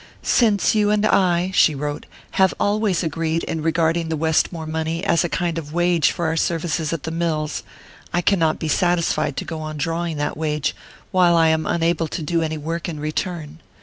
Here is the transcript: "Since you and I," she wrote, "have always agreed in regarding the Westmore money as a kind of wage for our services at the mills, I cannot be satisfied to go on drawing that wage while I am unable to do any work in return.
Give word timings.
"Since 0.23 0.73
you 0.73 0.89
and 0.89 1.05
I," 1.05 1.51
she 1.53 1.75
wrote, 1.75 2.07
"have 2.31 2.55
always 2.59 3.03
agreed 3.03 3.43
in 3.43 3.61
regarding 3.61 4.09
the 4.09 4.17
Westmore 4.17 4.65
money 4.65 5.03
as 5.05 5.23
a 5.23 5.29
kind 5.29 5.59
of 5.59 5.73
wage 5.73 6.09
for 6.09 6.25
our 6.25 6.35
services 6.35 6.91
at 6.91 7.03
the 7.03 7.11
mills, 7.11 7.61
I 8.11 8.21
cannot 8.21 8.57
be 8.57 8.67
satisfied 8.67 9.37
to 9.37 9.45
go 9.45 9.59
on 9.59 9.77
drawing 9.77 10.17
that 10.17 10.37
wage 10.37 10.75
while 11.11 11.35
I 11.35 11.49
am 11.49 11.67
unable 11.67 12.07
to 12.07 12.23
do 12.23 12.41
any 12.41 12.57
work 12.57 12.89
in 12.89 12.99
return. 12.99 13.59